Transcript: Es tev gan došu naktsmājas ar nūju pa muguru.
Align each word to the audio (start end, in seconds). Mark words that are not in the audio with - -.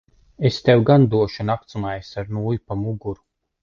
Es 0.47 0.57
tev 0.69 0.81
gan 0.91 1.05
došu 1.13 1.47
naktsmājas 1.51 2.13
ar 2.25 2.35
nūju 2.39 2.67
pa 2.67 2.83
muguru. 2.85 3.21